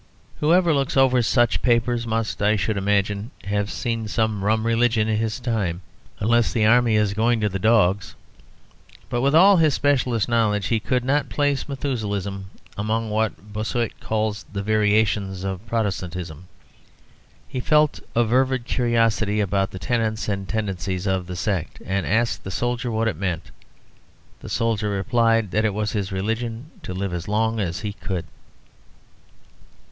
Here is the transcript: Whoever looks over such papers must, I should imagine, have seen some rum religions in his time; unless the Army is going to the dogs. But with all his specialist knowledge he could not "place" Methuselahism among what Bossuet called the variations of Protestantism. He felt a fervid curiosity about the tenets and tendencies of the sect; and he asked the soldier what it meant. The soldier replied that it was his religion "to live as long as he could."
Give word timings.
Whoever 0.39 0.73
looks 0.73 0.97
over 0.97 1.21
such 1.21 1.61
papers 1.61 2.07
must, 2.07 2.41
I 2.41 2.55
should 2.55 2.75
imagine, 2.75 3.29
have 3.43 3.69
seen 3.69 4.07
some 4.07 4.43
rum 4.43 4.65
religions 4.65 5.07
in 5.11 5.17
his 5.17 5.39
time; 5.39 5.83
unless 6.19 6.51
the 6.51 6.65
Army 6.65 6.95
is 6.95 7.13
going 7.13 7.39
to 7.39 7.49
the 7.49 7.59
dogs. 7.59 8.15
But 9.11 9.21
with 9.21 9.35
all 9.35 9.57
his 9.57 9.75
specialist 9.75 10.27
knowledge 10.27 10.69
he 10.69 10.79
could 10.79 11.05
not 11.05 11.29
"place" 11.29 11.65
Methuselahism 11.69 12.45
among 12.75 13.11
what 13.11 13.53
Bossuet 13.53 13.99
called 13.99 14.43
the 14.51 14.63
variations 14.63 15.43
of 15.43 15.63
Protestantism. 15.67 16.47
He 17.47 17.59
felt 17.59 17.99
a 18.15 18.27
fervid 18.27 18.65
curiosity 18.65 19.39
about 19.39 19.69
the 19.69 19.77
tenets 19.77 20.27
and 20.27 20.49
tendencies 20.49 21.05
of 21.05 21.27
the 21.27 21.35
sect; 21.35 21.79
and 21.85 22.07
he 22.07 22.11
asked 22.11 22.43
the 22.43 22.49
soldier 22.49 22.89
what 22.89 23.07
it 23.07 23.15
meant. 23.17 23.51
The 24.39 24.49
soldier 24.49 24.89
replied 24.89 25.51
that 25.51 25.63
it 25.63 25.75
was 25.75 25.91
his 25.91 26.11
religion 26.11 26.71
"to 26.81 26.95
live 26.95 27.13
as 27.13 27.27
long 27.27 27.59
as 27.59 27.81
he 27.81 27.93
could." 27.93 28.25